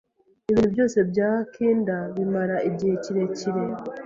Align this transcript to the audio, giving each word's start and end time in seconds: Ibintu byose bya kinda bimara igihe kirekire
Ibintu 0.49 0.67
byose 0.73 0.97
bya 1.11 1.31
kinda 1.53 1.97
bimara 2.15 2.57
igihe 2.69 2.93
kirekire 3.03 3.61